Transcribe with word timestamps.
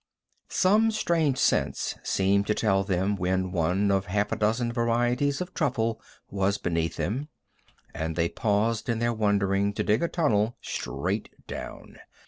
Some 0.49 0.89
strange 0.89 1.37
sense 1.37 1.93
seemed 2.01 2.47
to 2.47 2.55
tell 2.55 2.83
them 2.83 3.15
when 3.15 3.51
one 3.51 3.91
of 3.91 4.07
half 4.07 4.31
a 4.31 4.35
dozen 4.35 4.73
varieties 4.73 5.41
of 5.41 5.53
truffle 5.53 6.01
was 6.31 6.57
beneath 6.57 6.95
them, 6.95 7.27
and 7.93 8.15
they 8.15 8.27
paused 8.27 8.89
in 8.89 8.97
their 8.97 9.13
wandering 9.13 9.73
to 9.73 9.83
dig 9.83 10.01
a 10.01 10.07
tunnel 10.07 10.57
straight 10.59 11.29
down. 11.45 11.97